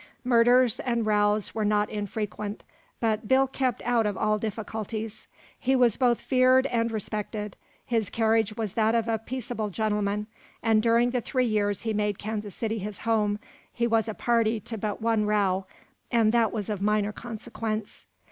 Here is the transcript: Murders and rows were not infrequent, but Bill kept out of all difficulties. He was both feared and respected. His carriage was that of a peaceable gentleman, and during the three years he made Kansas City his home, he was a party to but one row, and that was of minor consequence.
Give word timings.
Murders 0.23 0.79
and 0.79 1.05
rows 1.05 1.53
were 1.53 1.63
not 1.63 1.87
infrequent, 1.91 2.63
but 2.99 3.27
Bill 3.27 3.45
kept 3.45 3.83
out 3.85 4.07
of 4.07 4.17
all 4.17 4.39
difficulties. 4.39 5.27
He 5.59 5.75
was 5.75 5.95
both 5.95 6.19
feared 6.19 6.65
and 6.65 6.91
respected. 6.91 7.55
His 7.85 8.09
carriage 8.09 8.57
was 8.57 8.73
that 8.73 8.95
of 8.95 9.07
a 9.07 9.19
peaceable 9.19 9.69
gentleman, 9.69 10.25
and 10.63 10.81
during 10.81 11.11
the 11.11 11.21
three 11.21 11.45
years 11.45 11.83
he 11.83 11.93
made 11.93 12.17
Kansas 12.17 12.55
City 12.55 12.79
his 12.79 12.97
home, 12.97 13.37
he 13.71 13.85
was 13.85 14.07
a 14.09 14.15
party 14.15 14.59
to 14.61 14.75
but 14.79 15.03
one 15.03 15.25
row, 15.27 15.67
and 16.11 16.31
that 16.31 16.51
was 16.51 16.67
of 16.67 16.81
minor 16.81 17.11
consequence. 17.11 18.07